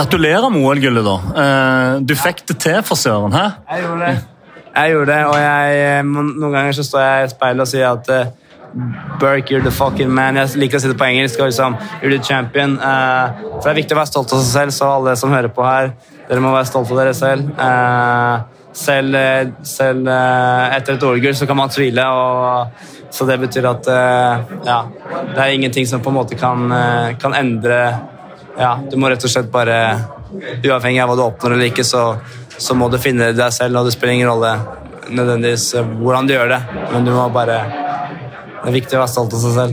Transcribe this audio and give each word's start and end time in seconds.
Gratulerer 0.00 0.50
med 0.50 0.62
OL-gullet, 0.64 1.04
da. 1.04 1.14
Eh, 1.42 1.94
du 2.00 2.14
fikk 2.16 2.38
det 2.48 2.54
til 2.64 2.78
for 2.82 2.96
søren. 2.96 3.32
hæ? 3.32 3.50
Jeg 3.70 3.82
gjorde 3.84 4.06
det. 4.06 4.20
Jeg 4.76 4.90
gjorde 4.90 5.06
det, 5.12 5.24
og 5.26 5.34
jeg, 5.38 5.98
eh, 5.98 6.04
noen 6.04 6.52
ganger 6.54 6.72
så 6.72 6.84
står 6.84 7.00
jeg 7.00 7.24
i 7.24 7.28
speilet 7.28 7.60
og 7.60 7.68
sier 7.68 7.88
at 7.90 8.08
uh, 8.08 8.30
Burke, 9.20 9.50
you're 9.50 9.62
the 9.62 9.70
fucking 9.70 10.14
man. 10.14 10.36
Jeg 10.36 10.56
liker 10.56 10.78
å 10.78 10.80
si 10.80 10.88
det 10.88 10.96
på 10.96 11.04
engelsk. 11.04 11.40
og 11.40 11.50
liksom, 11.50 11.76
You're 12.00 12.16
the 12.16 12.22
champion. 12.24 12.78
For 12.78 13.60
Det 13.64 13.70
er 13.70 13.76
viktig 13.76 13.96
å 13.96 13.98
være 13.98 14.06
stolt 14.06 14.32
av 14.32 14.40
seg 14.40 14.52
selv, 14.52 14.72
så 14.72 14.88
alle 14.94 15.16
som 15.16 15.34
hører 15.34 15.52
på 15.52 15.66
her, 15.66 15.92
dere 16.28 16.40
må 16.40 16.52
være 16.54 16.70
stolte 16.70 16.94
av 16.94 17.00
dere 17.02 17.14
selv. 17.14 17.50
Selv, 18.72 19.18
selv 19.62 20.08
etter 20.08 20.94
et 20.94 21.02
OL-gull 21.02 21.34
så 21.34 21.46
kan 21.46 21.58
man 21.58 21.68
tvile, 21.68 22.06
og, 22.06 22.88
så 23.10 23.26
det 23.26 23.36
betyr 23.42 23.68
at 23.68 23.90
ja, 24.64 24.78
det 25.34 25.44
er 25.44 25.58
ingenting 25.58 25.86
som 25.86 26.00
på 26.00 26.08
en 26.08 26.20
måte 26.22 26.38
kan, 26.38 26.70
kan 27.20 27.34
endre 27.34 27.82
ja, 28.60 28.72
Du 28.90 28.96
må 29.00 29.08
rett 29.10 29.24
og 29.24 29.32
slett 29.32 29.50
bare 29.52 29.76
Uavhengig 30.30 31.02
av 31.02 31.08
hva 31.10 31.16
du 31.18 31.24
oppnår 31.24 31.56
eller 31.56 31.66
ikke, 31.72 31.84
så, 31.86 32.02
så 32.54 32.74
må 32.78 32.88
du 32.92 32.98
finne 33.02 33.32
deg 33.34 33.52
selv, 33.56 33.80
og 33.80 33.88
det 33.88 33.94
spiller 33.96 34.14
ingen 34.18 34.30
rolle 34.30 34.52
nødvendigvis 35.10 35.66
hvordan 35.98 36.28
du 36.28 36.32
gjør 36.36 36.48
det, 36.52 36.60
men 36.92 37.00
du 37.08 37.12
må 37.16 37.24
bare 37.34 37.56
det 38.60 38.68
er 38.68 38.74
viktig 38.76 38.96
å 38.98 39.00
være 39.00 39.08
stolt 39.08 39.32
av 39.32 39.40
seg 39.40 39.52
selv. 39.56 39.72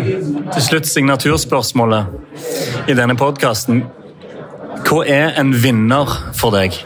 Til 0.54 0.62
slutt 0.62 0.86
signaturspørsmålet 0.86 2.86
i 2.86 2.94
denne 2.94 3.18
podkasten. 3.18 3.82
Hva 4.86 5.02
er 5.10 5.34
en 5.40 5.50
vinner 5.50 6.06
for 6.38 6.54
deg? 6.54 6.78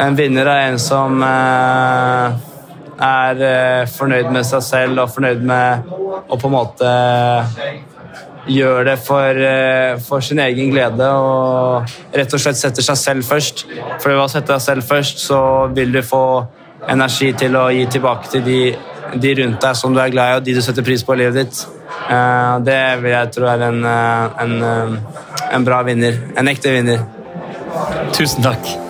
En 0.00 0.16
vinner 0.16 0.46
er 0.52 0.68
en 0.68 0.78
som 0.80 1.22
eh, 1.24 2.26
er 3.08 3.42
eh, 3.46 3.88
fornøyd 3.88 4.30
med 4.32 4.44
seg 4.48 4.62
selv 4.64 5.00
og 5.02 5.10
fornøyd 5.16 5.42
med 5.48 5.90
å 6.28 6.36
på 6.36 6.48
en 6.48 6.54
måte 6.54 6.88
gjøre 8.50 8.84
det 8.90 8.96
for, 9.02 9.42
eh, 9.46 9.98
for, 10.02 10.20
sin 10.20 10.40
egen 10.42 10.72
glede 10.74 11.06
og 11.06 11.90
rett 12.16 12.34
og 12.34 12.42
slett 12.42 12.58
setter 12.58 12.82
seg 12.82 12.98
selv 12.98 13.26
først. 13.28 13.66
For 14.02 14.10
ved 14.12 14.24
å 14.24 14.30
sette 14.30 14.52
deg 14.52 14.64
selv 14.64 14.86
først, 14.86 15.22
så 15.22 15.40
vil 15.74 15.92
du 15.94 16.02
få 16.02 16.24
energi 16.90 17.32
til 17.38 17.56
å 17.56 17.68
gi 17.74 17.86
tilbake 17.92 18.32
til 18.32 18.46
de 18.46 18.62
de 19.10 19.34
rundt 19.34 19.62
deg 19.62 19.74
som 19.74 19.94
du 19.94 20.00
er 20.00 20.12
glad 20.12 20.32
i, 20.32 20.36
og 20.38 20.44
de 20.46 20.54
du 20.54 20.60
setter 20.62 20.86
pris 20.86 21.02
på 21.02 21.16
i 21.16 21.22
livet 21.22 21.40
ditt. 21.40 21.64
Eh, 22.10 22.58
det 22.66 22.82
vil 23.02 23.14
jeg 23.16 23.32
tro 23.34 23.48
er 23.50 23.66
en, 23.70 23.80
eh, 23.84 24.44
en, 24.44 25.00
en 25.50 25.66
bra 25.66 25.82
vinner. 25.82 26.20
En 26.36 26.52
ekte 26.52 26.76
vinner. 26.76 27.02
Tusen 28.14 28.46
takk. 28.46 28.89